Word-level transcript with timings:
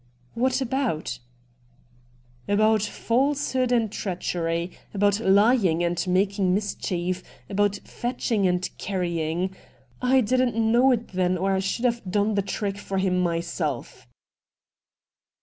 'What 0.33 0.61
about?'' 0.61 1.19
About 2.57 2.81
falsehood 2.81 3.71
and 3.71 3.91
treachery— 3.91 4.71
about 4.95 5.19
lying 5.19 5.83
and 5.83 6.07
making 6.07 6.55
mischief— 6.55 7.21
about 7.51 7.75
fetching 7.85 8.47
and 8.47 8.67
carrying. 8.79 9.55
I 10.01 10.21
didn't 10.21 10.55
know 10.55 10.91
it 10.91 11.09
then 11.09 11.37
or 11.37 11.53
I 11.53 11.59
should 11.59 11.85
have 11.85 12.01
done 12.09 12.33
the 12.33 12.41
trick 12.41 12.79
for 12.79 12.97
him 12.97 13.19
myself.' 13.19 14.07